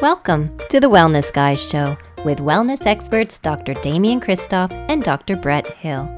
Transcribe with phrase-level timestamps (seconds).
[0.00, 3.74] Welcome to the Wellness Guys Show with wellness experts Dr.
[3.74, 5.34] Damian Kristof and Dr.
[5.34, 6.08] Brett Hill.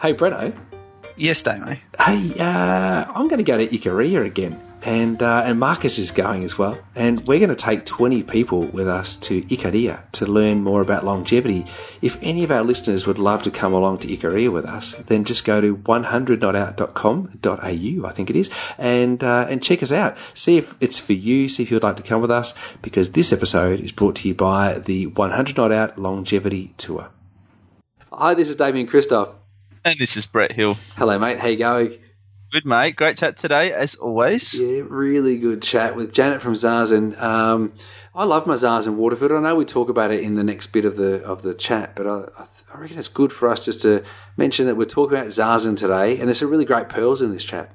[0.00, 0.56] Hey, Bretto.
[1.16, 1.74] Yes, Damo.
[1.98, 4.60] Hey, uh, I'm going to go to Ikaria again.
[4.88, 6.78] And, uh, and Marcus is going as well.
[6.94, 11.04] And we're going to take 20 people with us to Ikaria to learn more about
[11.04, 11.66] longevity.
[12.00, 15.24] If any of our listeners would love to come along to Ikaria with us, then
[15.24, 18.48] just go to 100notout.com.au, I think it is,
[18.78, 20.16] and, uh, and check us out.
[20.32, 23.30] See if it's for you, see if you'd like to come with us, because this
[23.30, 27.10] episode is brought to you by the 100 Not Out Longevity Tour.
[28.10, 29.34] Hi, this is Damian Kristof.
[29.84, 30.78] And this is Brett Hill.
[30.96, 31.38] Hello, mate.
[31.38, 31.98] How you going?
[32.50, 32.96] Good, mate.
[32.96, 34.58] Great chat today, as always.
[34.58, 37.20] Yeah, really good chat with Janet from Zazen.
[37.20, 37.74] Um,
[38.14, 39.36] I love my Zazen water filter.
[39.36, 41.94] I know we talk about it in the next bit of the of the chat,
[41.94, 42.24] but I,
[42.72, 44.02] I reckon it's good for us just to
[44.38, 47.44] mention that we're talking about Zazen today, and there's some really great pearls in this
[47.44, 47.74] chat.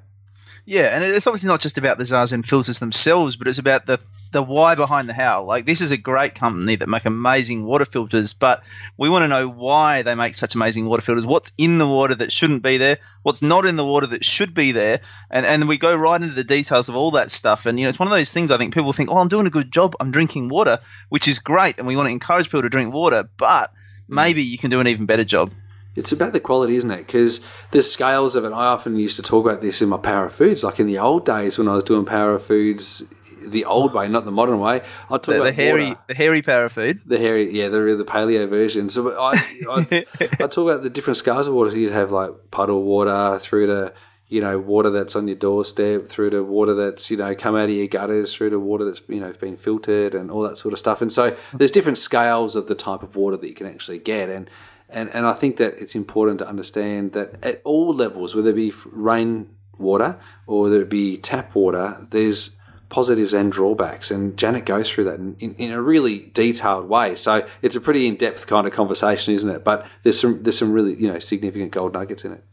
[0.66, 4.04] Yeah, and it's obviously not just about the Zazen filters themselves, but it's about the
[4.34, 5.44] the why behind the how.
[5.44, 8.64] Like this is a great company that make amazing water filters, but
[8.98, 11.26] we want to know why they make such amazing water filters.
[11.26, 12.98] What's in the water that shouldn't be there?
[13.22, 15.00] What's not in the water that should be there?
[15.30, 17.66] And and we go right into the details of all that stuff.
[17.66, 18.52] And you know, it's one of those things.
[18.52, 19.96] I think people think, oh, I'm doing a good job.
[20.00, 23.30] I'm drinking water, which is great, and we want to encourage people to drink water,
[23.38, 23.72] but
[24.08, 25.54] maybe you can do an even better job.
[25.96, 27.06] It's about the quality, isn't it?
[27.06, 27.40] Because
[27.72, 28.52] the scales of it.
[28.52, 30.98] I often used to talk about this in my Power of Foods, like in the
[30.98, 33.04] old days when I was doing Power of Foods
[33.50, 34.82] the old way, not the modern way.
[35.10, 36.00] I talk the, about the hairy, water.
[36.08, 37.02] the hairy power food.
[37.06, 38.90] The hairy, yeah, the the paleo version.
[38.90, 39.32] So I,
[39.70, 41.72] I, I talk about the different scales of water.
[41.72, 43.94] So you'd have like puddle water through to
[44.28, 47.66] you know water that's on your doorstep, through to water that's you know come out
[47.66, 50.74] of your gutters, through to water that's you know been filtered and all that sort
[50.74, 51.02] of stuff.
[51.02, 54.30] And so there's different scales of the type of water that you can actually get
[54.30, 54.50] and.
[54.90, 58.56] And, and I think that it's important to understand that at all levels, whether it
[58.56, 62.52] be rain water or whether it be tap water, there's
[62.94, 64.12] positives and drawbacks.
[64.12, 67.16] And Janet goes through that in, in, a really detailed way.
[67.16, 69.64] So it's a pretty in depth kind of conversation, isn't it?
[69.64, 72.44] But there's some there's some really you know significant gold nuggets in it.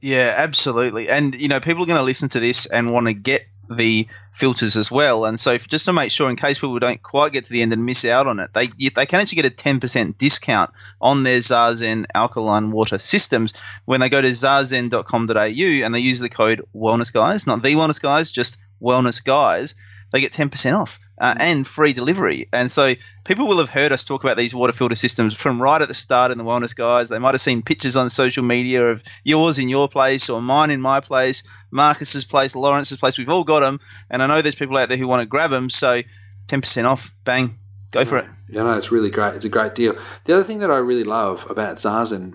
[0.00, 1.08] Yeah, absolutely.
[1.08, 4.06] And you know, people are going to listen to this and want to get the
[4.32, 5.24] filters as well.
[5.24, 7.72] And so, just to make sure, in case people don't quite get to the end
[7.72, 11.38] and miss out on it, they they can actually get a 10% discount on their
[11.38, 13.52] Zazen alkaline water systems
[13.84, 18.00] when they go to zazen.com.au and they use the code Wellness Guys, not the Wellness
[18.00, 19.74] Guys, just Wellness Guys.
[20.12, 22.48] They get 10% off uh, and free delivery.
[22.52, 22.94] And so
[23.24, 25.94] people will have heard us talk about these water filter systems from right at the
[25.94, 27.08] start in the Wellness Guys.
[27.08, 30.70] They might have seen pictures on social media of yours in your place or mine
[30.70, 33.16] in my place, Marcus's place, Lawrence's place.
[33.16, 33.80] We've all got them.
[34.10, 35.70] And I know there's people out there who want to grab them.
[35.70, 36.02] So
[36.48, 37.52] 10% off, bang,
[37.90, 38.26] go for it.
[38.50, 39.34] Yeah, no, it's really great.
[39.34, 39.96] It's a great deal.
[40.24, 42.34] The other thing that I really love about Zazen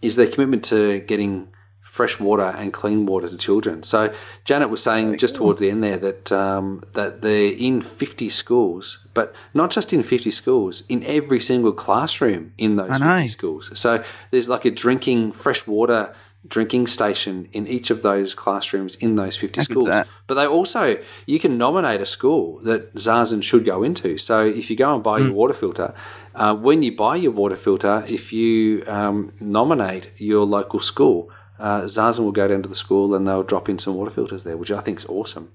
[0.00, 1.48] is their commitment to getting
[1.94, 3.84] fresh water and clean water to children.
[3.84, 4.12] So
[4.44, 8.28] Janet was saying so just towards the end there that um, that they're in 50
[8.30, 13.78] schools, but not just in 50 schools, in every single classroom in those 50 schools.
[13.78, 16.12] So there's like a drinking fresh water
[16.46, 19.88] drinking station in each of those classrooms in those 50 How schools.
[20.26, 24.18] But they also, you can nominate a school that Zazen should go into.
[24.18, 25.26] So if you go and buy mm.
[25.26, 25.94] your water filter,
[26.34, 31.82] uh, when you buy your water filter, if you um, nominate your local school, uh,
[31.82, 34.56] Zazen will go down to the school and they'll drop in some water filters there,
[34.56, 35.52] which I think is awesome.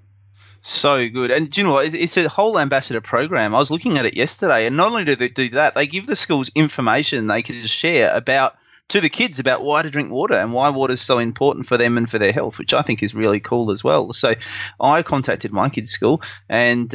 [0.62, 1.32] So good.
[1.32, 1.94] And do you know what?
[1.94, 3.56] It's a whole ambassador program.
[3.56, 6.06] I was looking at it yesterday, and not only do they do that, they give
[6.06, 8.58] the schools information they can just share about
[8.90, 11.78] to the kids about why to drink water and why water is so important for
[11.78, 14.14] them and for their health, which I think is really cool as well.
[14.14, 14.34] So
[14.80, 16.90] I contacted my kids' school and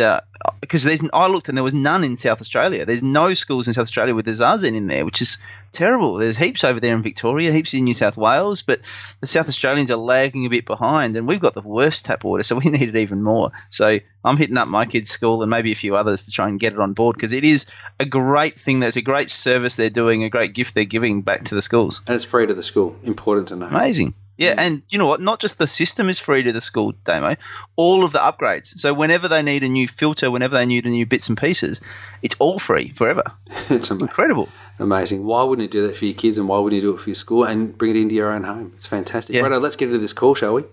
[0.60, 2.84] because uh, there's I looked and there was none in South Australia.
[2.84, 5.38] There's no schools in South Australia with the Zazen in there, which is
[5.74, 6.14] terrible.
[6.14, 8.80] There's heaps over there in Victoria, heaps in New South Wales, but
[9.20, 12.42] the South Australians are lagging a bit behind, and we've got the worst tap water,
[12.42, 13.50] so we need it even more.
[13.70, 16.58] So I'm hitting up my kids' school and maybe a few others to try and
[16.58, 17.66] get it on board because it is
[18.00, 18.80] a great thing.
[18.80, 22.02] There's a great service they're doing, a great gift they're giving back to the schools,
[22.06, 22.96] and it's free to the school.
[23.02, 23.66] Important to know.
[23.66, 24.14] Amazing.
[24.36, 25.20] Yeah, and you know what?
[25.20, 27.36] Not just the system is free to the school, Damo.
[27.76, 28.78] All of the upgrades.
[28.80, 31.80] So whenever they need a new filter, whenever they need a new bits and pieces,
[32.20, 33.22] it's all free forever.
[33.70, 34.48] it's, it's incredible.
[34.80, 35.24] Amazing.
[35.24, 37.10] Why wouldn't you do that for your kids, and why wouldn't you do it for
[37.10, 38.72] your school and bring it into your own home?
[38.76, 39.36] It's fantastic.
[39.36, 39.42] Yeah.
[39.42, 40.64] Right, let's get into this call, shall we?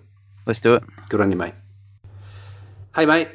[0.48, 0.84] Let's do it.
[1.10, 1.54] Good on you, mate.
[2.96, 3.30] Hey, mate.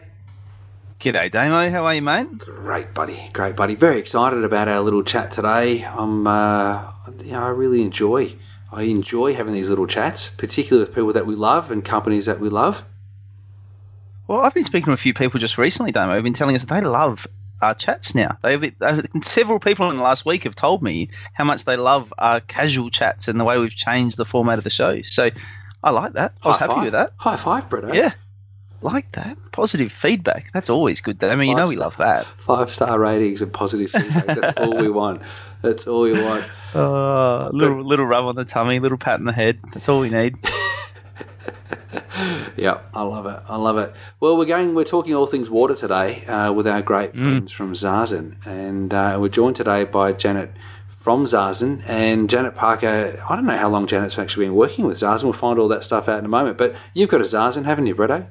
[0.99, 1.70] G'day, Damo.
[1.70, 2.26] How are you, mate?
[2.38, 3.31] Great, buddy.
[3.32, 3.76] Great, buddy.
[3.76, 5.84] Very excited about our little chat today.
[5.84, 6.90] I'm, uh,
[7.22, 8.34] you know, I really enjoy
[8.73, 12.41] I enjoy having these little chats, particularly with people that we love and companies that
[12.41, 12.83] we love.
[14.29, 16.15] Well, I've been speaking to a few people just recently, Damo.
[16.15, 17.27] They've been telling us that they love
[17.63, 18.37] our chats now.
[18.43, 22.13] They've uh, several people in the last week have told me how much they love
[22.19, 25.01] our casual chats and the way we've changed the format of the show.
[25.03, 25.31] So
[25.83, 26.35] I like that.
[26.43, 26.85] I was High happy five.
[26.85, 27.13] with that.
[27.17, 27.95] High five, Brett.
[27.95, 28.13] Yeah.
[28.83, 29.39] like that.
[29.53, 30.51] Positive feedback.
[30.53, 31.23] That's always good.
[31.23, 32.27] I mean, you know we love that.
[32.37, 34.27] Five star ratings and positive feedback.
[34.27, 35.23] That's all we want.
[35.67, 36.49] That's all you want.
[36.75, 39.59] Uh, little little rub on the tummy, little pat in the head.
[39.73, 40.35] That's all we need.
[42.57, 43.41] yeah, I love it.
[43.49, 43.95] I love it.
[44.21, 44.75] Well, we're going.
[44.75, 47.23] We're talking all things water today uh, with our great Mm.
[47.23, 50.51] friends from Zazen, and uh, we're joined today by Janet
[51.01, 53.23] from Zazen and Janet Parker.
[53.27, 55.23] I don't know how long Janet's actually been working with Zazen.
[55.25, 56.59] We'll find all that stuff out in a moment.
[56.59, 58.27] But you've got a Zazen, haven't you, Bretto?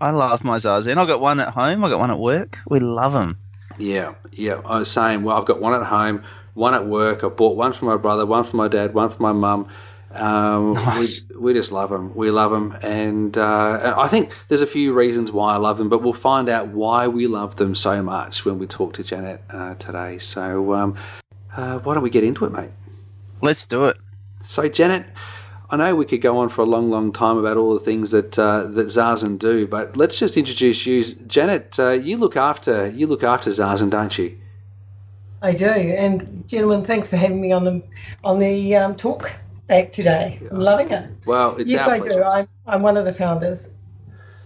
[0.00, 0.98] I love my Zazen.
[0.98, 1.84] I got one at home.
[1.84, 2.58] I got one at work.
[2.68, 3.38] We love them.
[3.82, 4.60] Yeah, yeah.
[4.64, 6.22] I was saying, well, I've got one at home,
[6.54, 7.24] one at work.
[7.24, 9.68] I bought one for my brother, one for my dad, one for my mum.
[10.12, 11.28] Um, Nice.
[11.30, 12.14] we, we just love them.
[12.14, 15.88] We love them, and, uh, I think there's a few reasons why I love them,
[15.88, 19.42] but we'll find out why we love them so much when we talk to Janet
[19.48, 20.18] uh, today.
[20.18, 20.96] So um,
[21.56, 22.70] uh, why don't we get into it, mate?
[23.40, 23.96] Let's do it.
[24.46, 25.06] So, Janet,
[25.72, 28.10] I know we could go on for a long, long time about all the things
[28.10, 31.78] that uh, that Zazen do, but let's just introduce you, Janet.
[31.78, 34.38] Uh, you look after you look after Zazen, don't you?
[35.40, 37.82] I do, and gentlemen, thanks for having me on the
[38.22, 39.32] on the um, talk
[39.66, 40.38] back today.
[40.50, 41.10] I'm loving it.
[41.24, 42.22] Well, it's yes, I do.
[42.22, 43.70] I'm I'm one of the founders.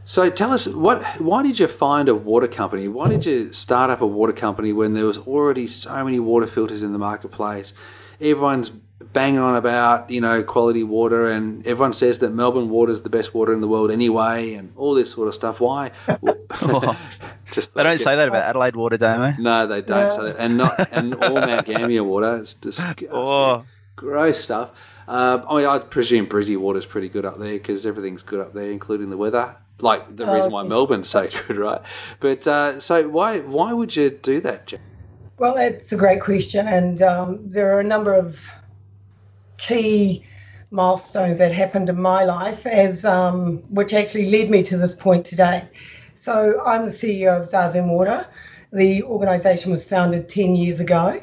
[0.05, 2.87] So tell us what why did you find a water company?
[2.87, 6.47] Why did you start up a water company when there was already so many water
[6.47, 7.73] filters in the marketplace?
[8.21, 8.71] Everyone's
[9.13, 13.09] banging on about, you know, quality water and everyone says that Melbourne water is the
[13.11, 15.61] best water in the world anyway and all this sort of stuff.
[15.61, 15.91] Why?
[17.53, 19.43] Just They don't say that about Adelaide water, don't they?
[19.43, 20.09] No, they don't Yeah.
[20.11, 20.37] say that.
[20.39, 22.37] And not and all Mount Gambier water.
[22.39, 23.09] It's disgusting.
[23.13, 23.65] Oh.
[23.97, 24.73] Gross stuff.
[25.09, 28.53] Um, I mean, I presume Brizzy water's pretty good up there because everything's good up
[28.53, 29.57] there, including the weather.
[29.81, 30.65] Like the Oh, reason why.
[30.65, 31.81] Melbourne's so good, right?
[32.21, 34.81] But uh, so why why would you do that, Jack?
[35.39, 38.51] Well, it's a great question, and um, there are a number of
[39.59, 40.25] key
[40.71, 45.25] milestones that happened in my life, as um, which actually led me to this point
[45.25, 45.69] today.
[46.15, 48.27] So I'm the CEO of Zazen Water.
[48.73, 51.21] The organisation was founded 10 years ago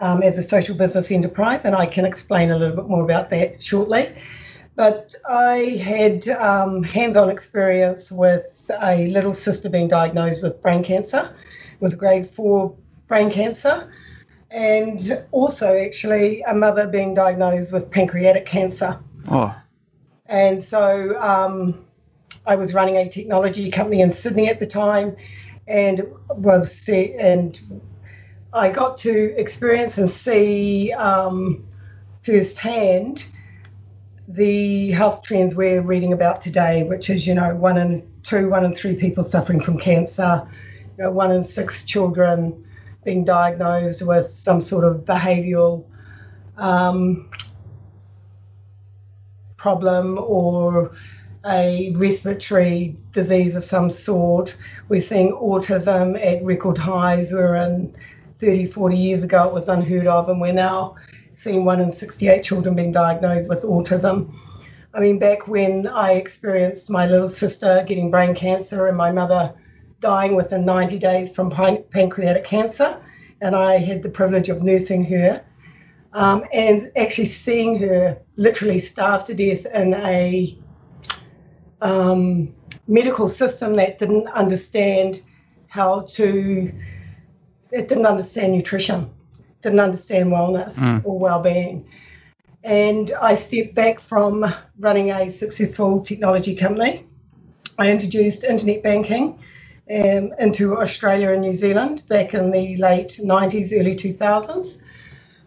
[0.00, 3.30] um, as a social business enterprise, and I can explain a little bit more about
[3.30, 4.14] that shortly.
[4.76, 11.34] But I had um, hands-on experience with a little sister being diagnosed with brain cancer.
[11.72, 12.76] It was grade four
[13.08, 13.92] brain cancer,
[14.56, 18.98] and also actually a mother being diagnosed with pancreatic cancer.
[19.28, 19.54] Oh.
[20.24, 21.84] And so um,
[22.46, 25.14] I was running a technology company in Sydney at the time,
[25.68, 27.60] and was see, and
[28.54, 31.66] I got to experience and see um,
[32.22, 33.26] firsthand
[34.26, 38.64] the health trends we're reading about today, which is you know one in two, one
[38.64, 40.48] in three people suffering from cancer,
[40.96, 42.62] you know one in six children
[43.06, 45.86] being diagnosed with some sort of behavioural
[46.58, 47.30] um,
[49.56, 50.90] problem or
[51.46, 54.56] a respiratory disease of some sort.
[54.88, 57.32] We're seeing autism at record highs.
[57.32, 57.96] We're in
[58.38, 60.96] 30, 40 years ago, it was unheard of, and we're now
[61.36, 64.34] seeing one in 68 children being diagnosed with autism.
[64.92, 69.54] I mean, back when I experienced my little sister getting brain cancer and my mother
[70.00, 71.50] dying within 90 days from
[71.96, 73.00] pancreatic cancer,
[73.40, 75.42] and I had the privilege of nursing her
[76.12, 80.58] um, and actually seeing her literally starve to death in a
[81.80, 82.54] um,
[82.86, 85.22] medical system that didn't understand
[85.68, 86.70] how to,
[87.70, 89.10] it didn't understand nutrition,
[89.62, 91.88] didn't understand wellness or well-being.
[92.62, 94.44] And I stepped back from
[94.78, 97.06] running a successful technology company.
[97.78, 99.38] I introduced internet banking
[99.88, 104.82] um, into Australia and New Zealand back in the late 90s, early 2000s.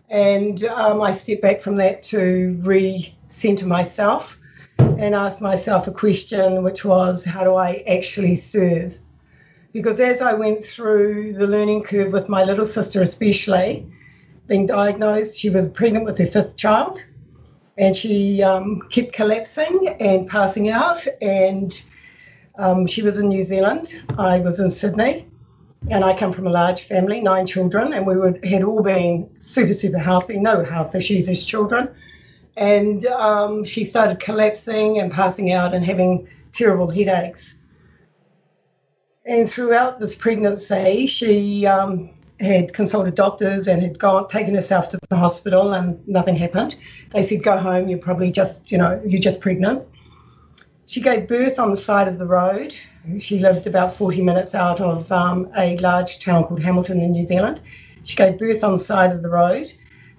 [0.09, 4.39] And um, I stepped back from that to re-center myself
[4.77, 8.97] and ask myself a question, which was, how do I actually serve?
[9.71, 13.85] Because as I went through the learning curve with my little sister, especially
[14.47, 17.03] being diagnosed, she was pregnant with her fifth child,
[17.77, 21.05] and she um, kept collapsing and passing out.
[21.21, 21.79] And
[22.59, 25.27] um, she was in New Zealand, I was in Sydney,
[25.89, 29.29] and I come from a large family, nine children, and we would, had all been
[29.39, 31.89] super, super healthy, no health issues as children
[32.59, 37.57] and um, she started collapsing and passing out and having terrible headaches.
[39.25, 42.09] And throughout this pregnancy, she um,
[42.41, 46.75] had consulted doctors and had gone taken herself to the hospital, and nothing happened.
[47.13, 47.87] They said, "Go home.
[47.87, 49.87] You're probably just, you know, you're just pregnant."
[50.89, 52.73] She gave birth on the side of the road.
[53.19, 57.27] She lived about 40 minutes out of um, a large town called Hamilton in New
[57.27, 57.61] Zealand.
[58.05, 59.71] She gave birth on the side of the road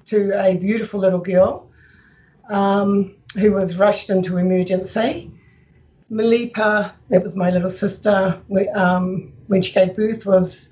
[0.05, 1.69] to a beautiful little girl
[2.49, 5.33] um, who was rushed into emergency.
[6.09, 8.41] Malipa, that was my little sister,
[8.73, 10.71] um, when she gave birth, was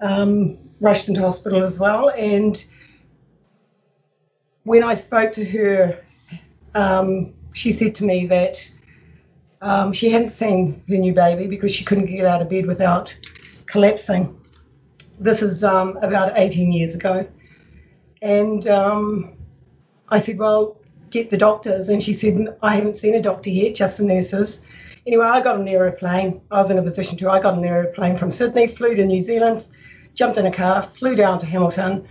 [0.00, 2.10] um, rushed into hospital as well.
[2.10, 2.64] And
[4.62, 5.98] when I spoke to her,
[6.76, 8.70] um, she said to me that
[9.66, 13.16] um, she hadn't seen her new baby because she couldn't get out of bed without
[13.66, 14.40] collapsing.
[15.18, 17.26] This is um, about 18 years ago.
[18.22, 19.32] And um,
[20.08, 20.78] I said, Well,
[21.10, 21.88] get the doctors.
[21.88, 24.64] And she said, I haven't seen a doctor yet, just the nurses.
[25.04, 26.40] Anyway, I got an aeroplane.
[26.52, 27.30] I was in a position to.
[27.30, 29.66] I got an aeroplane from Sydney, flew to New Zealand,
[30.14, 32.06] jumped in a car, flew down to Hamilton,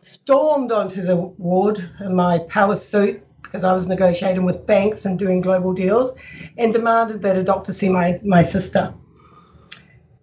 [0.00, 5.18] stormed onto the ward in my power suit because I was negotiating with banks and
[5.18, 6.14] doing global deals,
[6.56, 8.94] and demanded that a doctor see my, my sister.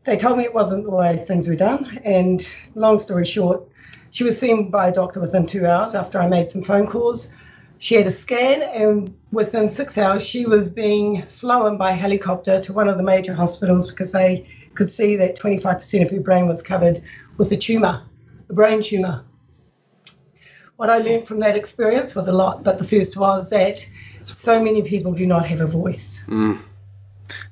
[0.06, 3.68] They told me it wasn't the way things were done, and long story short,
[4.12, 7.34] she was seen by a doctor within two hours after I made some phone calls.
[7.80, 12.72] She had a scan, and within six hours, she was being flown by helicopter to
[12.72, 16.62] one of the major hospitals because they could see that 25% of her brain was
[16.62, 17.04] covered
[17.36, 18.04] with a tumour,
[18.50, 19.26] a brain tumour.
[20.78, 23.86] What I learned from that experience was a lot, but the first was that
[24.26, 26.24] so many people do not have a voice.
[26.28, 26.62] Mm.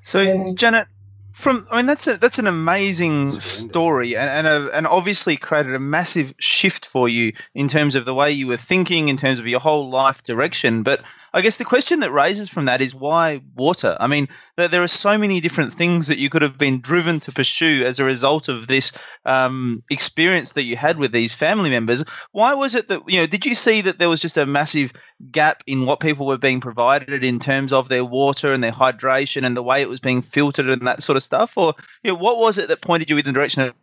[0.02, 0.88] So, and, Janet,
[1.36, 5.76] from I mean that's a that's an amazing story and and, a, and obviously created
[5.76, 9.38] a massive shift for you in terms of the way you were thinking in terms
[9.38, 11.02] of your whole life direction but
[11.36, 13.98] I guess the question that raises from that is why water?
[14.00, 17.34] I mean, there are so many different things that you could have been driven to
[17.34, 22.06] pursue as a result of this um, experience that you had with these family members.
[22.32, 24.94] Why was it that, you know, did you see that there was just a massive
[25.30, 29.46] gap in what people were being provided in terms of their water and their hydration
[29.46, 31.58] and the way it was being filtered and that sort of stuff?
[31.58, 33.74] Or, you know, what was it that pointed you in the direction of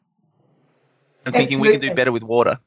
[1.26, 1.68] thinking Absolutely.
[1.68, 2.58] we can do better with water?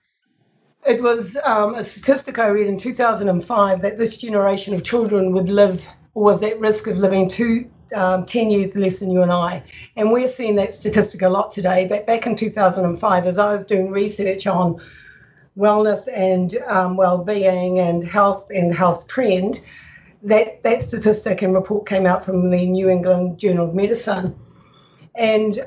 [0.85, 5.49] It was um, a statistic I read in 2005 that this generation of children would
[5.49, 9.31] live or was at risk of living two, um, 10 years less than you and
[9.31, 9.63] I.
[9.95, 11.87] And we're seeing that statistic a lot today.
[11.87, 14.79] But back in 2005, as I was doing research on
[15.57, 19.61] wellness and um, well-being and health and health trend,
[20.21, 24.35] that, that statistic and report came out from the New England Journal of Medicine.
[25.15, 25.65] And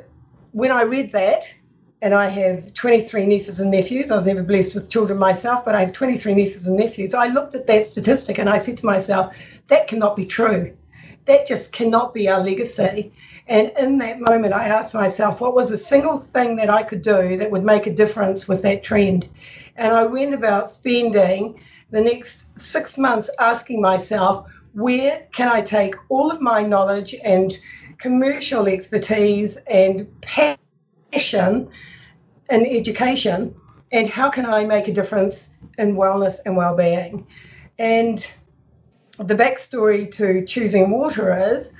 [0.52, 1.52] when I read that,
[2.00, 4.10] and I have 23 nieces and nephews.
[4.10, 7.12] I was never blessed with children myself, but I have 23 nieces and nephews.
[7.12, 9.36] I looked at that statistic and I said to myself,
[9.66, 10.76] that cannot be true.
[11.24, 13.12] That just cannot be our legacy.
[13.48, 17.02] And in that moment, I asked myself, what was a single thing that I could
[17.02, 19.28] do that would make a difference with that trend?
[19.76, 25.96] And I went about spending the next six months asking myself, where can I take
[26.08, 27.58] all of my knowledge and
[27.98, 31.68] commercial expertise and passion
[32.50, 33.54] in education
[33.90, 37.26] and how can I make a difference in wellness and well-being?
[37.78, 38.30] And
[39.18, 41.72] the backstory to choosing water is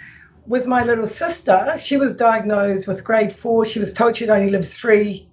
[0.46, 3.66] with my little sister, she was diagnosed with grade four.
[3.66, 5.28] She was told she'd only live three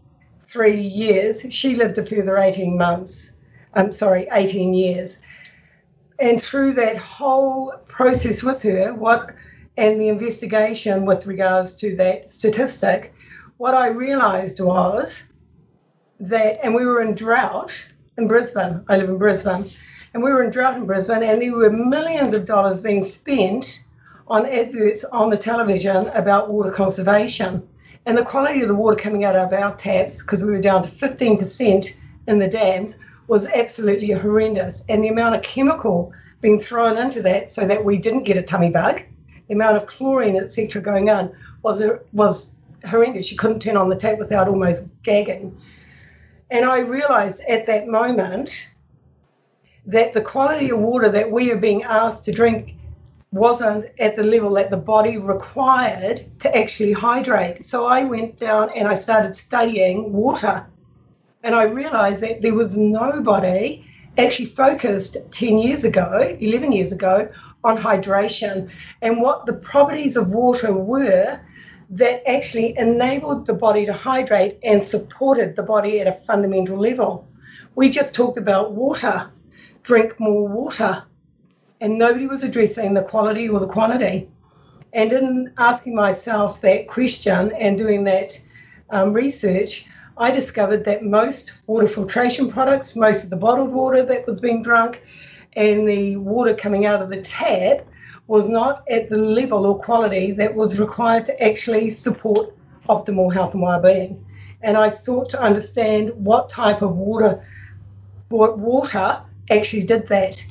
[0.46, 1.46] three years.
[1.50, 3.34] She lived a further 18 months.
[3.74, 5.20] I'm sorry, 18 years.
[6.20, 9.34] And through that whole process with her, what
[9.78, 13.14] and the investigation with regards to that statistic,
[13.58, 15.24] what I realized was
[16.20, 18.84] that, and we were in drought in Brisbane.
[18.88, 19.70] I live in Brisbane.
[20.14, 23.84] And we were in drought in Brisbane, and there were millions of dollars being spent
[24.28, 27.68] on adverts on the television about water conservation.
[28.06, 30.84] And the quality of the water coming out of our taps, because we were down
[30.84, 31.98] to 15%
[32.28, 32.98] in the dams,
[33.28, 34.86] was absolutely horrendous.
[34.88, 38.44] And the amount of chemical being thrown into that so that we didn't get a
[38.44, 39.02] tummy bug,
[39.48, 41.84] the amount of chlorine, etc., going on was,
[42.14, 43.32] was horrendous.
[43.32, 45.58] You couldn't turn on the tap without almost gagging.
[46.52, 48.70] And I realized at that moment
[49.86, 52.76] that the quality of water that we are being asked to drink
[53.32, 57.66] wasn't at the level that the body required to actually hydrate.
[57.66, 60.66] So I went down and I started studying water.
[61.44, 63.86] And I realized that there was nobody
[64.18, 67.30] actually focused 10 years ago, 11 years ago,
[67.66, 68.70] on hydration
[69.02, 71.40] and what the properties of water were
[71.90, 77.28] that actually enabled the body to hydrate and supported the body at a fundamental level.
[77.76, 79.30] We just talked about water,
[79.84, 81.04] drink more water,
[81.82, 84.30] and nobody was addressing the quality or the quantity.
[84.94, 88.40] And in asking myself that question and doing that
[88.90, 89.86] um, research,
[90.18, 94.64] I discovered that most water filtration products, most of the bottled water that was being
[94.64, 95.04] drunk,
[95.54, 97.86] and the water coming out of the tap
[98.28, 102.56] was not at the level or quality that was required to actually support
[102.90, 104.26] optimal health and well-being.
[104.62, 107.46] And I sought to understand what type of water,
[108.30, 110.44] what water actually did that.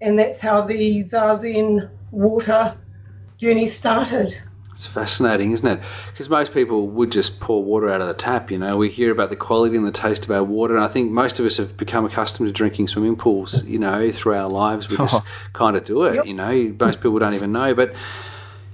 [0.00, 2.76] And that's how the Zazen water
[3.36, 4.36] journey started.
[4.84, 5.80] It's fascinating, isn't it?
[6.08, 8.50] Because most people would just pour water out of the tap.
[8.50, 10.88] You know, we hear about the quality and the taste of our water, and I
[10.88, 13.62] think most of us have become accustomed to drinking swimming pools.
[13.64, 15.22] You know, through our lives, we just
[15.52, 16.16] kind of do it.
[16.16, 16.26] Yep.
[16.26, 17.74] You know, most people don't even know.
[17.74, 17.94] But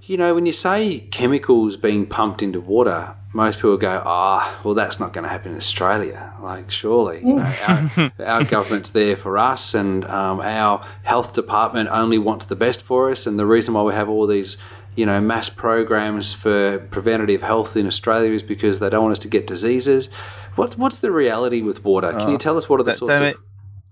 [0.05, 4.73] you know, when you say chemicals being pumped into water, most people go, "Ah, well,
[4.73, 9.19] that's not going to happen in Australia." Like, surely, you know, our, our government's there
[9.19, 13.27] for us, and um, our health department only wants the best for us.
[13.27, 14.57] And the reason why we have all these,
[14.99, 19.21] you know, mass programs for preventative health in Australia is because they don't want us
[19.21, 20.09] to get diseases.
[20.57, 22.11] What, what's the reality with water?
[22.11, 23.41] Can you oh, tell us what are the Da- sorts damn of.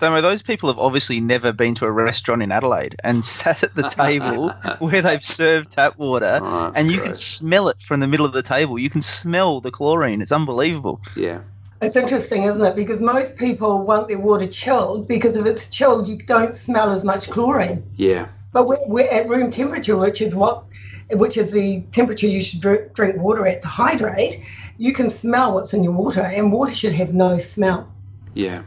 [0.00, 3.76] Damo, those people have obviously never been to a restaurant in Adelaide and sat at
[3.76, 8.08] the table where they've served tap water, Oh, and you can smell it from the
[8.08, 8.76] middle of the table.
[8.76, 10.20] You can smell the chlorine.
[10.20, 11.00] It's unbelievable.
[11.16, 11.42] yeah,
[11.80, 12.74] It's interesting, isn't it?
[12.74, 17.04] Because most people want their water chilled because if it's chilled, you don't smell as
[17.04, 17.84] much chlorine.
[17.94, 20.64] yeah, But we're, we're at room temperature, which is what,
[21.12, 24.36] which is the temperature you should drink, water at to hydrate.
[24.78, 27.92] You can smell what's in your water, and water should have no smell.
[28.34, 28.62] yeah.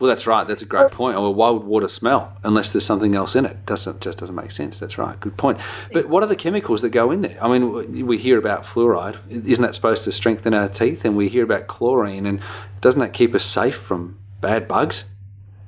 [0.00, 0.46] Well, that's right.
[0.46, 1.16] That's a great point.
[1.18, 3.66] Well, why would water smell unless there's something else in it?
[3.66, 4.78] Doesn't just doesn't make sense.
[4.78, 5.18] That's right.
[5.18, 5.58] Good point.
[5.92, 7.36] But what are the chemicals that go in there?
[7.42, 9.18] I mean, we hear about fluoride.
[9.28, 11.04] Isn't that supposed to strengthen our teeth?
[11.04, 12.40] And we hear about chlorine, and
[12.80, 15.06] doesn't that keep us safe from bad bugs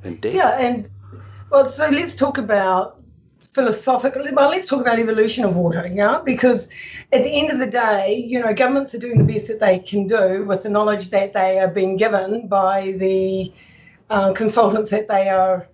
[0.05, 0.35] and death?
[0.35, 0.89] Yeah, and
[1.51, 3.00] well, so let's talk about
[3.53, 4.33] philosophically.
[4.33, 6.71] Well, let's talk about evolution of water, yeah, because
[7.13, 9.79] at the end of the day, you know, governments are doing the best that they
[9.79, 13.53] can do with the knowledge that they are being given by the
[14.09, 15.69] uh, consultants that they are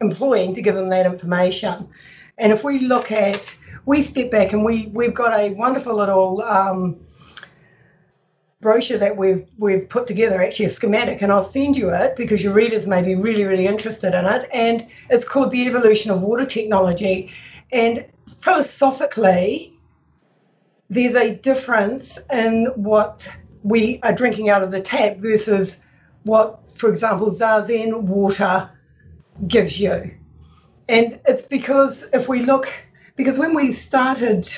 [0.00, 1.88] employing to give them that information.
[2.38, 3.56] And if we look at,
[3.86, 6.42] we step back and we we've got a wonderful little.
[6.42, 7.00] Um,
[8.62, 12.42] brochure that we've we've put together, actually a schematic, and I'll send you it because
[12.42, 14.48] your readers may be really, really interested in it.
[14.52, 17.30] And it's called The Evolution of Water Technology.
[17.70, 18.06] And
[18.40, 19.74] philosophically,
[20.88, 23.28] there's a difference in what
[23.62, 25.84] we are drinking out of the tap versus
[26.22, 28.70] what, for example, Zazen water
[29.46, 30.14] gives you.
[30.88, 32.72] And it's because if we look,
[33.16, 34.48] because when we started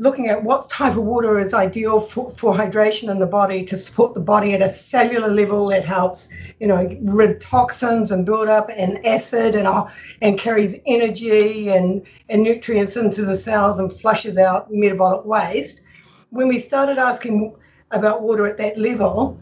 [0.00, 3.76] looking at what type of water is ideal for, for hydration in the body to
[3.76, 8.48] support the body at a cellular level that helps, you know, rid toxins and build
[8.48, 9.86] up and acid and uh,
[10.22, 15.82] and carries energy and, and nutrients into the cells and flushes out metabolic waste.
[16.30, 17.54] When we started asking
[17.90, 19.38] about water at that level,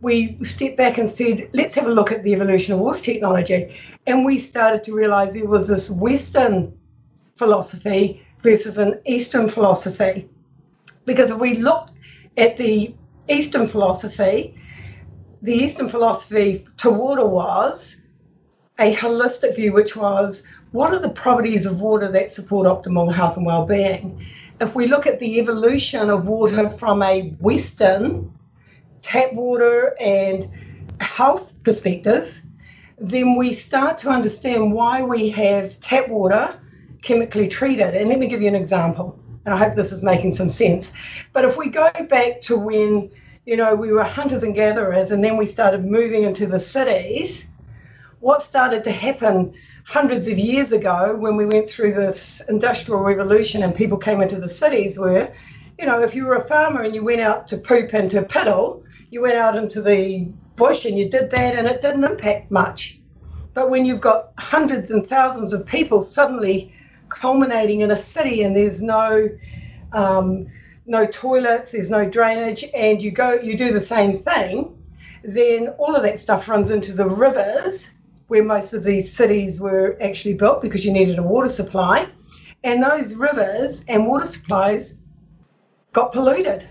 [0.00, 3.76] we stepped back and said, let's have a look at the evolution of water technology.
[4.08, 6.76] And we started to realize there was this Western
[7.36, 10.28] philosophy versus an Eastern philosophy.
[11.04, 11.88] Because if we look
[12.36, 12.94] at the
[13.28, 14.54] Eastern philosophy,
[15.42, 18.02] the Eastern philosophy to water was
[18.78, 23.36] a holistic view, which was what are the properties of water that support optimal health
[23.36, 24.24] and well-being?
[24.60, 28.32] If we look at the evolution of water from a Western
[29.02, 30.48] tap water and
[31.00, 32.40] health perspective,
[32.98, 36.59] then we start to understand why we have tap water
[37.02, 37.94] chemically treated.
[37.94, 39.18] And let me give you an example.
[39.46, 40.92] I hope this is making some sense.
[41.32, 43.10] But if we go back to when,
[43.46, 47.46] you know, we were hunters and gatherers and then we started moving into the cities,
[48.20, 53.62] what started to happen hundreds of years ago when we went through this industrial revolution
[53.62, 55.32] and people came into the cities were,
[55.78, 58.22] you know, if you were a farmer and you went out to poop and to
[58.22, 62.50] piddle, you went out into the bush and you did that and it didn't impact
[62.50, 63.00] much.
[63.54, 66.72] But when you've got hundreds and thousands of people suddenly
[67.10, 69.28] culminating in a city and there's no
[69.92, 70.46] um,
[70.86, 74.76] no toilets, there's no drainage, and you go you do the same thing,
[75.22, 77.90] then all of that stuff runs into the rivers
[78.28, 82.08] where most of these cities were actually built because you needed a water supply,
[82.64, 85.00] and those rivers and water supplies
[85.92, 86.68] got polluted,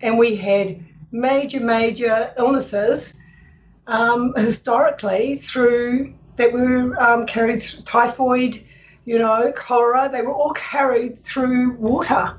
[0.00, 3.14] and we had major major illnesses
[3.86, 8.62] um, historically through that were um, carried through typhoid,
[9.06, 10.10] you know, cholera.
[10.12, 12.38] They were all carried through water,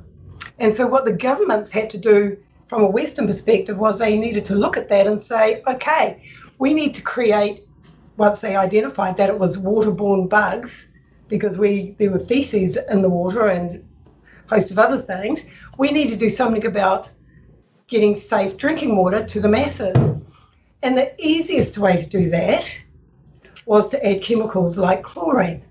[0.59, 4.45] and so what the governments had to do from a Western perspective was they needed
[4.45, 6.21] to look at that and say, okay,
[6.59, 7.61] we need to create.
[8.17, 10.89] Once they identified that it was waterborne bugs,
[11.27, 13.83] because we there were feces in the water and
[14.49, 17.09] a host of other things, we need to do something about
[17.87, 19.95] getting safe drinking water to the masses.
[20.83, 22.79] And the easiest way to do that
[23.65, 25.63] was to add chemicals like chlorine.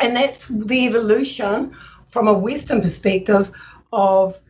[0.00, 1.76] And that's the evolution
[2.08, 3.50] from a Western perspective
[3.92, 4.40] of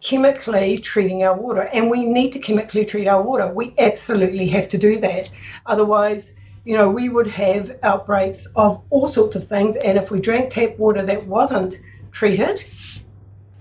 [0.00, 1.62] chemically treating our water.
[1.62, 3.52] And we need to chemically treat our water.
[3.52, 5.30] We absolutely have to do that.
[5.66, 9.76] Otherwise, you know, we would have outbreaks of all sorts of things.
[9.76, 11.80] And if we drank tap water that wasn't
[12.10, 12.64] treated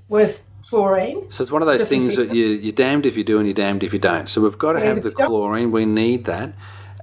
[0.07, 1.31] with chlorine.
[1.31, 3.53] So it's one of those things that you, you're damned if you do and you're
[3.53, 4.27] damned if you don't.
[4.29, 5.71] So we've got to have the chlorine.
[5.71, 6.53] We need that.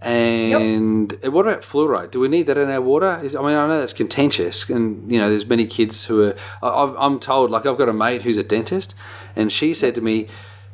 [0.01, 1.33] And yep.
[1.33, 2.13] what about fluoride?
[2.13, 3.21] Do we need that in our water?
[3.23, 6.37] Is, I mean, I know that's contentious, and you know, there's many kids who are.
[6.63, 8.95] I, I'm told, like, I've got a mate who's a dentist,
[9.35, 10.29] and she said to me,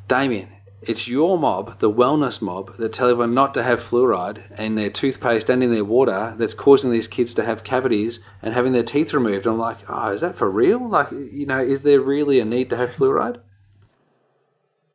[0.09, 0.49] Damian,
[0.83, 4.91] it's your mob, the wellness mob, that tell everyone not to have fluoride in their
[4.91, 8.83] toothpaste and in their water that's causing these kids to have cavities and having their
[8.83, 9.47] teeth removed.
[9.47, 10.87] I'm like, oh, is that for real?
[10.87, 13.41] Like, you know, is there really a need to have fluoride?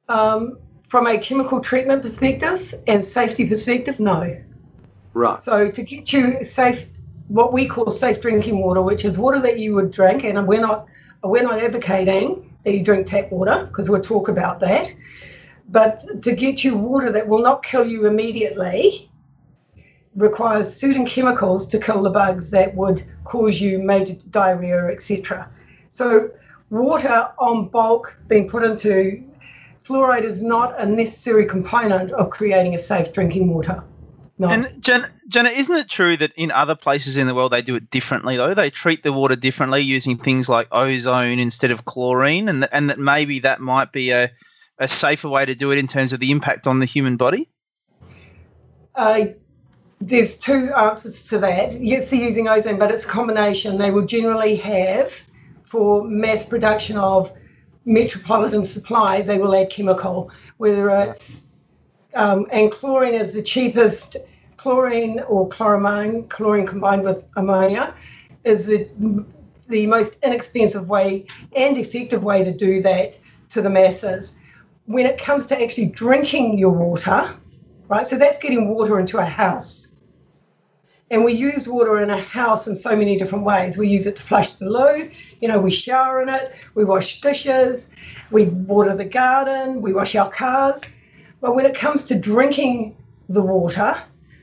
[0.08, 4.36] Um, from a chemical treatment perspective and safety perspective, no.
[5.13, 5.39] Right.
[5.39, 6.88] So to get you safe,
[7.28, 10.60] what we call safe drinking water, which is water that you would drink, and we're
[10.60, 10.88] not
[11.23, 14.93] we're not advocating that you drink tap water because we'll talk about that.
[15.69, 19.12] But to get you water that will not kill you immediately
[20.15, 25.49] requires certain chemicals to kill the bugs that would cause you major diarrhea, etc.
[25.89, 26.32] So
[26.71, 29.23] water on bulk being put into
[29.84, 33.84] fluoride is not a necessary component of creating a safe drinking water.
[34.38, 34.50] No.
[34.50, 37.76] And Jen, Jenna, isn't it true that in other places in the world they do
[37.76, 38.54] it differently though?
[38.54, 42.89] They treat the water differently using things like ozone instead of chlorine, and th- and
[42.89, 44.32] that maybe that might be a,
[44.78, 47.50] a safer way to do it in terms of the impact on the human body.
[48.96, 49.26] Uh,
[50.00, 51.74] there's two answers to that.
[51.74, 53.78] Yes, they're using ozone, but it's a combination.
[53.78, 55.13] They will generally have
[55.65, 57.34] for mass production of
[57.86, 61.46] metropolitan supply, they will add chemical, whether it's
[62.15, 64.18] um, and chlorine is the cheapest.
[64.58, 67.94] Chlorine or chloramine, chlorine combined with ammonia,
[68.44, 68.89] is the
[69.70, 73.18] the most inexpensive way and effective way to do that
[73.50, 74.38] to the masses.
[74.86, 77.36] When it comes to actually drinking your water,
[77.88, 78.06] right?
[78.06, 79.88] So that's getting water into a house.
[81.12, 83.78] And we use water in a house in so many different ways.
[83.78, 85.10] We use it to flush the loo,
[85.41, 87.89] you know, we shower in it, we wash dishes,
[88.30, 90.84] we water the garden, we wash our cars.
[91.41, 92.95] But when it comes to drinking
[93.28, 94.02] the water,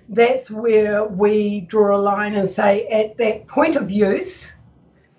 [0.09, 4.55] that's where we draw a line and say at that point of use,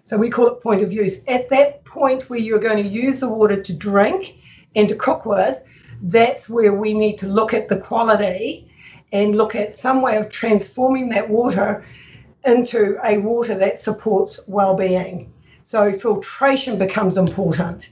[0.03, 3.19] so we call it point of use, at that point where you're going to use
[3.19, 4.37] the water to drink
[4.75, 5.61] and to cook with,
[6.01, 8.66] that's where we need to look at the quality
[9.11, 11.85] and look at some way of transforming that water
[12.45, 15.33] into a water that supports well-being.
[15.63, 17.89] So filtration becomes important,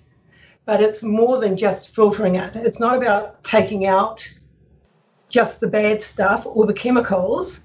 [0.66, 2.56] but it's more than just filtering it.
[2.56, 4.28] It's not about taking out
[5.30, 7.62] just the bad stuff or the chemicals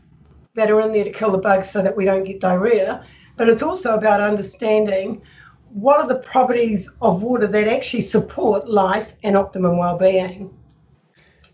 [0.55, 3.49] that are in there to kill the bugs so that we don't get diarrhea, but
[3.49, 5.23] it's also about understanding
[5.73, 10.53] what are the properties of water that actually support life and optimum well-being.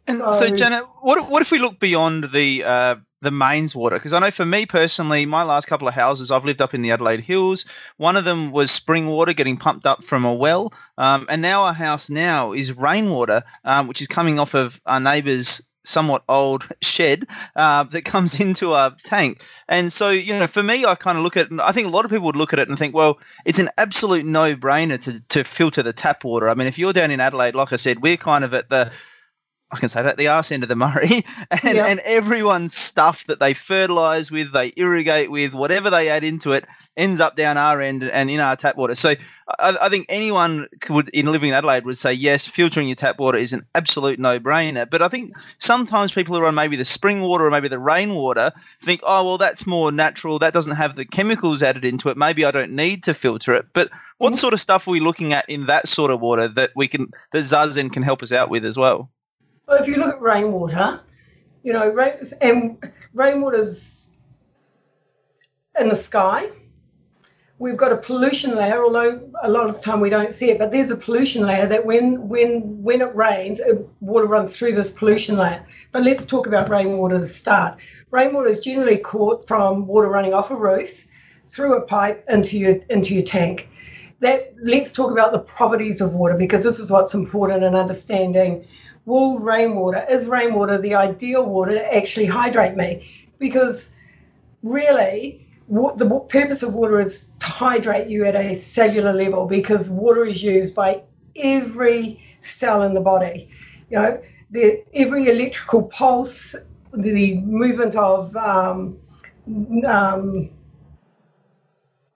[0.07, 3.97] And so, so Janet, what what if we look beyond the uh, the mains water?
[3.97, 6.83] Because I know for me personally, my last couple of houses, I've lived up in
[6.83, 7.66] the Adelaide Hills.
[7.97, 11.64] One of them was spring water getting pumped up from a well, um, and now
[11.64, 16.69] our house now is rainwater, um, which is coming off of our neighbour's somewhat old
[16.83, 19.42] shed uh, that comes into a tank.
[19.69, 21.90] And so, you know, for me, I kind of look at and I think a
[21.90, 25.01] lot of people would look at it and think, well, it's an absolute no brainer
[25.03, 26.49] to, to filter the tap water.
[26.49, 28.92] I mean, if you're down in Adelaide, like I said, we're kind of at the
[29.70, 31.87] I can say that the arse end of the Murray, and, yeah.
[31.87, 36.64] and everyone's stuff that they fertilize with, they irrigate with, whatever they add into it,
[36.96, 38.94] ends up down our end and in our tap water.
[38.94, 39.14] So
[39.59, 43.18] I, I think anyone could, in living in Adelaide, would say yes, filtering your tap
[43.18, 44.88] water is an absolute no-brainer.
[44.88, 47.81] But I think sometimes people who are on maybe the spring water or maybe the
[47.81, 50.38] rainwater think, oh well, that's more natural.
[50.38, 52.16] That doesn't have the chemicals added into it.
[52.16, 53.66] Maybe I don't need to filter it.
[53.72, 54.38] But what mm-hmm.
[54.38, 57.09] sort of stuff are we looking at in that sort of water that we can
[57.33, 59.11] that Zazen can help us out with as well?
[59.66, 61.00] Well, if you look at rainwater,
[61.64, 64.11] you know, rain, and rainwater's
[65.79, 66.50] in the sky.
[67.59, 70.59] We've got a pollution layer, although a lot of the time we don't see it,
[70.59, 73.61] but there's a pollution layer that when when when it rains,
[74.00, 75.66] water runs through this pollution layer.
[75.90, 77.79] But let's talk about rainwater to start.
[78.11, 81.07] Rainwater is generally caught from water running off a roof
[81.46, 83.68] through a pipe into your into your tank.
[84.20, 88.66] That let's talk about the properties of water because this is what's important in understanding
[89.07, 93.09] will rainwater, is rainwater the ideal water to actually hydrate me?
[93.38, 93.95] Because
[94.62, 99.88] really, what the purpose of water is to hydrate you at a cellular level because
[99.88, 101.03] water is used by
[101.37, 103.49] every cell in the body.
[103.90, 106.55] You know, the, every electrical pulse,
[106.92, 108.99] the movement of um,
[109.87, 110.51] um,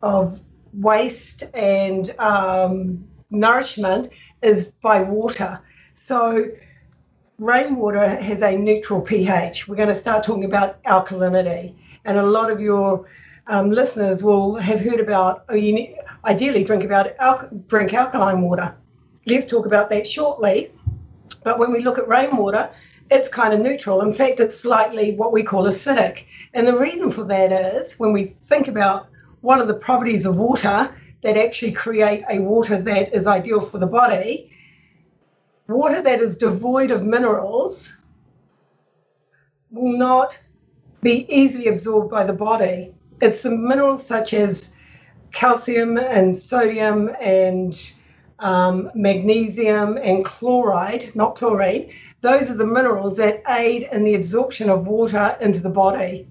[0.02, 0.40] of
[0.72, 4.08] waste and um, nourishment
[4.42, 5.60] is by water.
[5.94, 6.50] So
[7.40, 9.66] rainwater has a neutral pH.
[9.66, 11.74] We're going to start talking about alkalinity.
[12.04, 13.08] And a lot of your
[13.46, 18.42] um, listeners will have heard about, oh, you need, ideally drink about al- drink alkaline
[18.42, 18.76] water.
[19.26, 20.70] Let's talk about that shortly.
[21.42, 22.70] But when we look at rainwater,
[23.10, 24.02] it's kind of neutral.
[24.02, 26.26] In fact, it's slightly what we call acidic.
[26.52, 29.08] And the reason for that is when we think about
[29.40, 33.78] what are the properties of water that actually create a water that is ideal for
[33.78, 34.49] the body,
[35.70, 38.02] water that is devoid of minerals
[39.70, 40.38] will not
[41.02, 42.92] be easily absorbed by the body.
[43.20, 44.74] It's the minerals such as
[45.32, 47.92] calcium and sodium and
[48.40, 51.92] um, magnesium and chloride, not chlorine.
[52.20, 56.26] Those are the minerals that aid in the absorption of water into the body.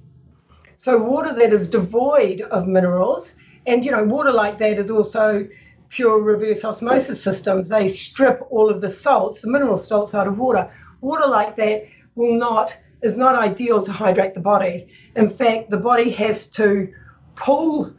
[0.77, 5.47] So, water that is devoid of minerals, and you know, water like that is also
[5.89, 7.69] pure reverse osmosis systems.
[7.69, 10.71] They strip all of the salts, the mineral salts, out of water.
[11.01, 14.87] Water like that will not is not ideal to hydrate the body.
[15.15, 16.93] In fact, the body has to
[17.35, 17.93] pull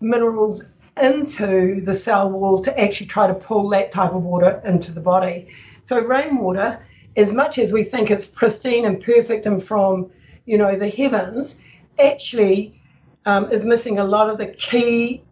[0.00, 0.64] minerals
[1.00, 5.00] into the cell wall to actually try to pull that type of water into the
[5.00, 5.48] body.
[5.84, 6.84] So rainwater,
[7.16, 10.10] as much as we think it's pristine and perfect and from,
[10.46, 11.58] you know, the heavens,
[11.98, 12.80] actually
[13.26, 15.22] um, is missing a lot of the key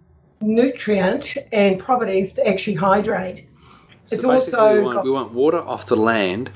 [0.41, 3.47] nutrient and properties to actually hydrate.
[4.09, 6.51] So it's also we want, we want water off the land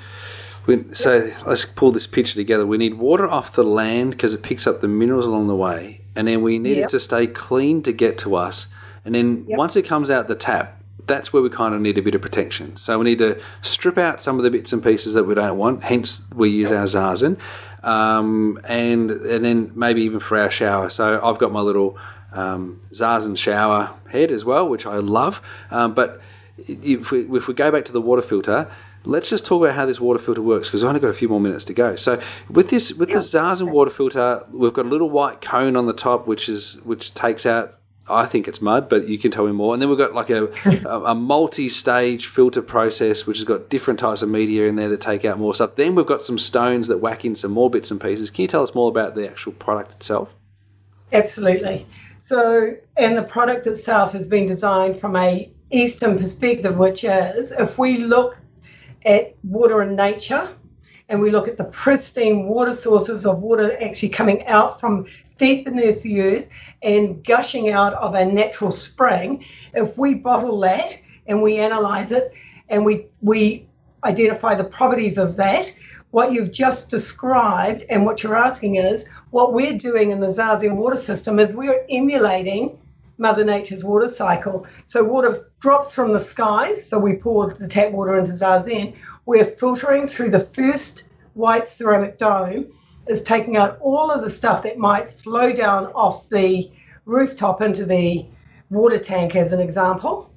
[0.66, 2.66] we, so let's pull this picture together.
[2.66, 6.00] We need water off the land because it picks up the minerals along the way,
[6.14, 6.86] and then we need yep.
[6.86, 8.66] it to stay clean to get to us.
[9.04, 9.58] And then yep.
[9.58, 12.20] once it comes out the tap, that's where we kind of need a bit of
[12.22, 12.76] protection.
[12.76, 15.56] So we need to strip out some of the bits and pieces that we don't
[15.56, 15.82] want.
[15.82, 17.38] Hence, we use our Zazen,
[17.82, 20.90] um, and and then maybe even for our shower.
[20.90, 21.98] So I've got my little
[22.32, 25.40] um, Zazen shower head as well, which I love.
[25.70, 26.20] Um, but
[26.58, 28.70] if we, if we go back to the water filter
[29.04, 31.28] let's just talk about how this water filter works because I've only got a few
[31.28, 31.96] more minutes to go.
[31.96, 35.86] So with this with the Zazen water filter, we've got a little white cone on
[35.86, 37.74] the top which is which takes out
[38.08, 39.72] I think it's mud, but you can tell me more.
[39.72, 40.46] And then we've got like a,
[40.84, 45.00] a, a, multi-stage filter process, which has got different types of media in there that
[45.00, 45.76] take out more stuff.
[45.76, 48.30] Then we've got some stones that whack in some more bits and pieces.
[48.30, 50.34] Can you tell us more about the actual product itself?
[51.12, 51.86] Absolutely.
[52.30, 57.76] So, and the product itself has been designed from a Eastern perspective, which is if
[57.76, 58.38] we look
[59.04, 60.48] at water and nature
[61.08, 65.64] and we look at the pristine water sources of water actually coming out from deep
[65.64, 66.46] beneath the earth
[66.82, 72.32] and gushing out of a natural spring, if we bottle that and we analyze it
[72.68, 73.66] and we, we
[74.04, 75.68] identify the properties of that,
[76.10, 80.76] what you've just described and what you're asking is what we're doing in the Zazen
[80.76, 82.78] water system is we're emulating
[83.18, 84.66] Mother Nature's water cycle.
[84.86, 86.88] So water drops from the skies.
[86.88, 88.96] So we pour the tap water into Zazen.
[89.26, 92.66] We're filtering through the first white ceramic dome,
[93.06, 96.70] is taking out all of the stuff that might flow down off the
[97.04, 98.26] rooftop into the
[98.70, 100.30] water tank, as an example,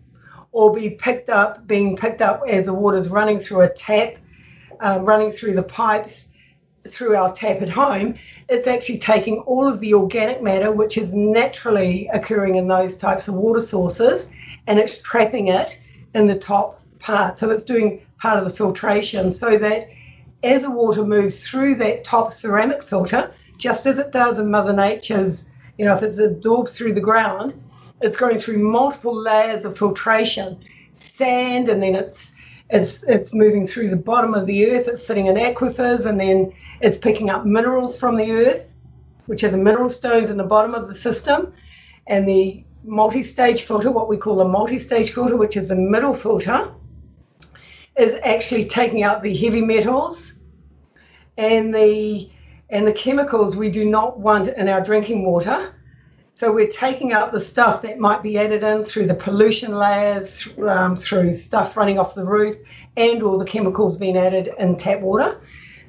[0.52, 4.16] or be picked up, being picked up as the water's running through a tap,
[4.80, 6.30] um, running through the pipes
[6.88, 8.16] through our tap at home,
[8.50, 13.28] it's actually taking all of the organic matter, which is naturally occurring in those types
[13.28, 14.30] of water sources,
[14.68, 15.80] and it's trapping it
[16.14, 17.38] in the top part.
[17.38, 19.90] So it's doing part of the filtration so that
[20.44, 24.74] as the water moves through that top ceramic filter, just as it does in Mother
[24.74, 27.54] Nature's, you know, if it's absorbed through the ground,
[28.02, 30.60] it's going through multiple layers of filtration,
[30.92, 32.34] sand, and then it's
[32.70, 34.88] it's it's moving through the bottom of the earth.
[34.88, 38.74] It's sitting in aquifers, and then it's picking up minerals from the earth,
[39.26, 41.54] which are the mineral stones in the bottom of the system,
[42.08, 46.72] and the multi-stage filter, what we call a multi-stage filter, which is the middle filter,
[47.98, 50.34] is actually taking out the heavy metals
[51.38, 52.30] and the
[52.70, 55.76] and the chemicals we do not want in our drinking water
[56.36, 60.48] so we're taking out the stuff that might be added in through the pollution layers,
[60.58, 62.58] um, through stuff running off the roof,
[62.98, 65.40] and all the chemicals being added in tap water.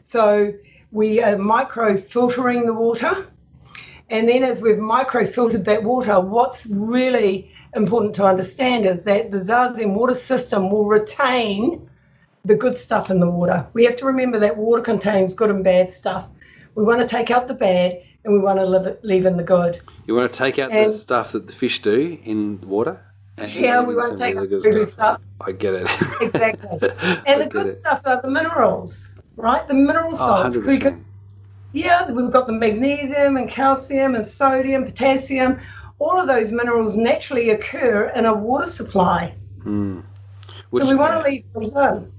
[0.02, 0.52] So
[0.92, 3.26] we are micro filtering the water.
[4.11, 9.30] And then as we've micro filtered that water, what's really important to understand is that
[9.30, 11.88] the Zazen water system will retain
[12.44, 13.66] the good stuff in the water.
[13.72, 16.30] We have to remember that water contains good and bad stuff.
[16.74, 19.42] We want to take out the bad and we want to leave, leave in the
[19.42, 19.80] good.
[20.06, 23.00] You want to take out and, the stuff that the fish do in the water?
[23.48, 25.20] yeah, we want to take out the good stuff.
[25.40, 25.88] I get it.
[26.20, 26.90] exactly.
[27.26, 27.80] And the good it.
[27.80, 29.66] stuff are the minerals, right?
[29.66, 30.56] The mineral oh, salts.
[30.56, 31.04] Oh, because,
[31.72, 35.60] yeah, we've got the magnesium and calcium and sodium, potassium.
[35.98, 39.34] All of those minerals naturally occur in a water supply.
[39.60, 40.04] Mm.
[40.70, 42.12] Which, so we want to leave those in.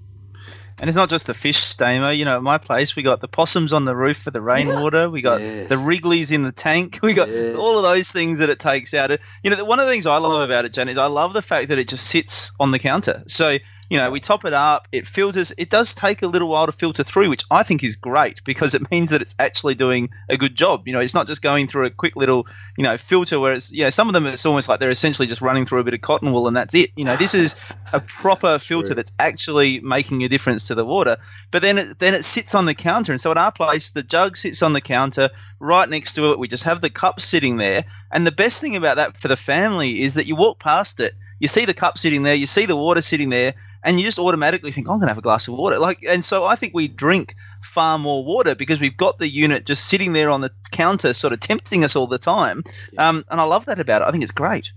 [0.79, 2.09] And it's not just the fish Damo.
[2.09, 5.09] You know, at my place we got the possums on the roof for the rainwater.
[5.09, 5.67] We got Yeah.
[5.67, 6.99] the wrigglies in the tank.
[7.03, 7.53] We got Yeah.
[7.53, 9.11] all of those things that it takes out.
[9.43, 11.41] You know, one of the things I love about it, Jen, is I love the
[11.41, 13.23] fact that it just sits on the counter.
[13.27, 13.57] So
[13.89, 15.53] you know, we top it up, it filters.
[15.57, 18.73] It does take a little while to filter through, which I think is great because
[18.73, 20.87] it means that it's actually doing a good job.
[20.87, 23.71] You know, it's not just going through a quick little, you know, filter where it's,
[23.71, 25.93] you know, some of them it's almost like they're essentially just running through a bit
[25.93, 26.91] of cotton wool and that's it.
[26.95, 27.55] You know, this is
[27.93, 28.95] a proper filter True.
[28.95, 31.17] that's actually making a difference to the water.
[31.51, 34.03] But then it, then it sits on the counter, and so at our place, the
[34.03, 36.39] jug sits on the counter right next to it.
[36.39, 39.37] We just have the cup sitting there, and the best thing about that for the
[39.37, 42.65] family is that you walk past it, you see the cup sitting there, you see
[42.65, 45.21] the water sitting there, and you just automatically think, "Oh, I'm going to have a
[45.21, 45.77] glass of water.
[45.79, 49.65] Like, and so I think we drink far more water because we've got the unit
[49.65, 52.63] just sitting there on the counter, sort of tempting us all the time.
[52.97, 54.07] Um, and I love that about it.
[54.07, 54.71] I think it's great.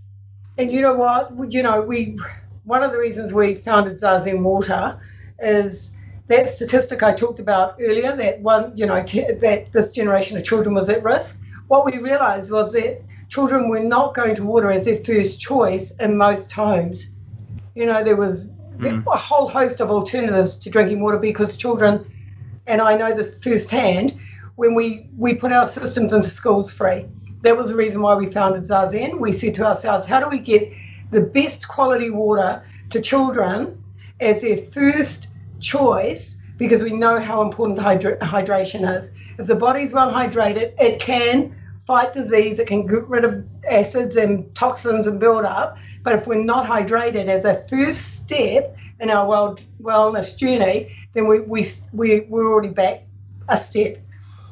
[0.59, 1.33] And you know what?
[1.53, 2.18] You know, we
[2.64, 5.01] one of the reasons we founded Zazen Water
[5.38, 8.14] is that statistic I talked about earlier.
[8.14, 11.38] That one, you know, t- that this generation of children was at risk.
[11.68, 15.95] What we realised was that children were not going to water as their first choice
[15.97, 17.12] in most homes.
[17.75, 18.47] You know, there was
[18.79, 19.05] Mm.
[19.12, 22.07] a whole host of alternatives to drinking water because children,
[22.67, 24.14] and I know this firsthand,
[24.55, 27.07] when we, we put our systems into schools free,
[27.43, 29.19] that was the reason why we founded Zazen.
[29.21, 30.73] We said to ourselves, how do we get
[31.11, 33.83] the best quality water to children
[34.21, 35.29] as their first
[35.61, 39.12] choice because we know how important hydra- hydration is.
[39.38, 41.55] If the body's well hydrated, it can
[41.88, 45.79] fight disease, it can get rid of acids and toxins and build up.
[46.03, 51.27] But if we're not hydrated as a first step in our well, wellness journey, then
[51.27, 53.05] we, we, we, we're already back
[53.48, 53.96] a step.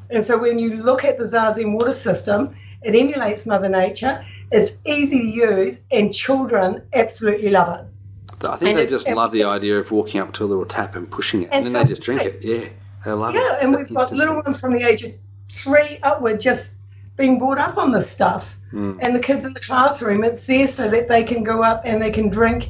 [0.09, 4.25] And so when you look at the Zazen water system, it emulates Mother Nature.
[4.51, 8.47] It's easy to use, and children absolutely love it.
[8.47, 10.95] I think And they just love the idea of walking up to a little tap
[10.97, 12.35] and pushing it, and, And then so they just drink great.
[12.37, 12.45] it.
[12.45, 12.69] Yeah,
[13.05, 13.41] they love it.
[13.41, 15.13] Yeah, and It's we've got little ones from the age of
[15.49, 16.73] three upward just
[17.17, 18.55] being brought up on this stuff.
[18.73, 18.99] Mm.
[19.01, 22.01] And the kids in the classroom, it's there so that they can go up and
[22.03, 22.69] they can drink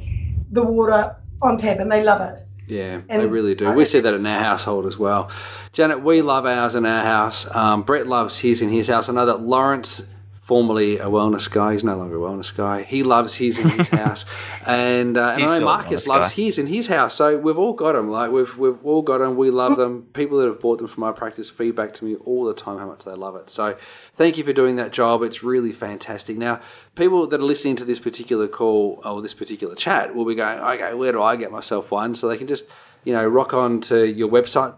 [0.52, 2.42] the water on tap, and they love it.
[2.68, 3.66] Yeah, And they really do.
[3.66, 5.28] I- We see that in our household as well.
[5.72, 7.46] Janet, we love ours in our house.
[7.54, 9.08] Um, Brett loves his in his house.
[9.08, 10.06] I know that Lawrence,
[10.46, 12.84] formerly a wellness guy, he's no longer a wellness guy.
[12.84, 14.24] He loves his in his house,
[14.64, 16.34] and uh, and I know Marcus loves guy.
[16.34, 17.14] his in his house.
[17.14, 18.08] So we've all got them.
[18.08, 19.36] Like we've we've all got them.
[19.36, 20.04] We love them.
[20.12, 22.86] People that have bought them from my practice feedback to me all the time how
[22.86, 23.50] much they love it.
[23.50, 23.76] So
[24.14, 25.24] thank you for doing that job.
[25.24, 26.38] It's really fantastic.
[26.38, 26.60] Now,
[26.94, 30.60] people that are listening to this particular call or this particular chat will be going,
[30.60, 32.14] okay, where do I get myself one?
[32.14, 32.66] So they can just
[33.06, 34.74] you know, rock on to your website,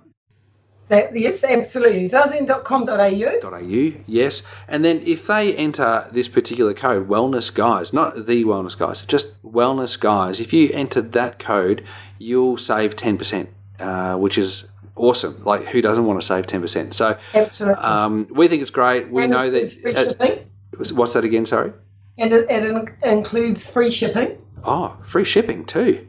[0.88, 2.04] That, yes, absolutely.
[2.04, 3.54] Zazen.com.au.
[3.54, 4.42] au, yes.
[4.66, 9.40] And then if they enter this particular code, Wellness Guys, not the Wellness Guys, just
[9.42, 11.84] Wellness Guys, if you enter that code,
[12.18, 13.48] you'll save 10%,
[13.78, 15.42] uh, which is awesome.
[15.44, 16.94] Like, who doesn't want to save 10%?
[16.94, 17.82] So Absolutely.
[17.82, 19.10] um, we think it's great.
[19.10, 20.16] We And know that.
[20.18, 21.44] Uh, what's that again?
[21.44, 21.72] Sorry?
[22.16, 24.42] And it, it includes free shipping.
[24.64, 26.07] Oh, free shipping too.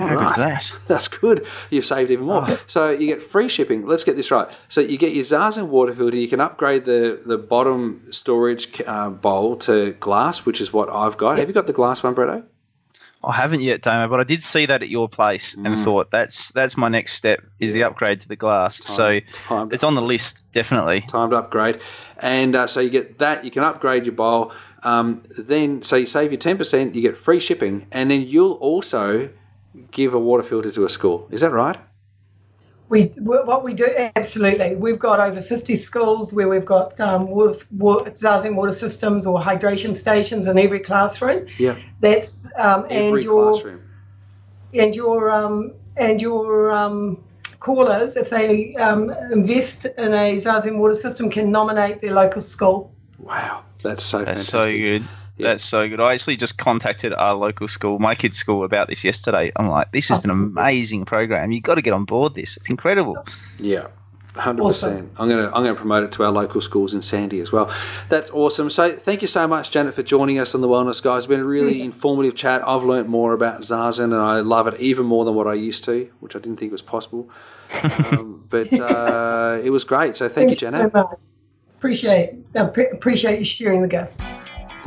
[0.00, 0.76] All How good's that?
[0.86, 1.46] That's good.
[1.70, 2.46] You've saved even more.
[2.66, 3.86] So you get free shipping.
[3.86, 4.48] Let's get this right.
[4.68, 6.16] So you get your Zazen water filter.
[6.16, 11.16] You can upgrade the the bottom storage uh, bowl to glass, which is what I've
[11.16, 11.38] got.
[11.38, 12.44] Have you got the glass one, Bretto?
[13.24, 15.82] I haven't yet, Damo, but I did see that at your place and Mm.
[15.82, 18.76] thought that's that's my next step is the upgrade to the glass.
[18.88, 21.00] So Time, it's on the list, definitely.
[21.00, 21.80] time to upgrade.
[22.18, 23.44] And uh, so you get that.
[23.44, 24.52] You can upgrade your bowl.
[24.84, 26.94] Um, then so you save your ten percent.
[26.94, 29.30] You get free shipping, and then you'll also
[29.90, 31.28] give a water filter to a school.
[31.30, 31.78] Is that right?
[32.88, 34.74] We what we do absolutely.
[34.74, 39.38] We've got over 50 schools where we've got um, water, water, Zazen water systems or
[39.38, 41.48] hydration stations in every classroom.
[41.58, 41.76] Yeah.
[42.00, 43.82] That's um, Every and your classroom.
[44.72, 47.22] and your um, and your um,
[47.60, 52.94] callers, if they um, invest in a Zazen water system, can nominate their local school.
[53.18, 54.70] Wow, that's so That's fantastic.
[54.70, 55.08] so good.
[55.38, 55.48] Yeah.
[55.48, 56.00] That's so good.
[56.00, 59.52] I actually just contacted our local school, my kid's school, about this yesterday.
[59.56, 61.52] I'm like, this is an amazing program.
[61.52, 62.56] You've got to get on board this.
[62.56, 63.24] It's incredible.
[63.58, 63.86] Yeah,
[64.34, 64.90] hundred Awesome.
[64.90, 65.12] percent.
[65.16, 67.72] I'm gonna I'm gonna promote it to our local schools in Sandy as well.
[68.08, 68.68] That's awesome.
[68.70, 71.18] So thank you so much, Janet, for joining us on the Wellness Guys.
[71.18, 72.66] It's been a really informative chat.
[72.66, 75.84] I've learnt more about Zazen, and I love it even more than what I used
[75.84, 77.30] to, which I didn't think was possible.
[78.12, 80.16] um, but uh, it was great.
[80.16, 80.92] So thank you, Thanks Janet.
[80.92, 81.18] so much.
[81.78, 84.20] Appreciate uh, pre- appreciate you sharing the gift.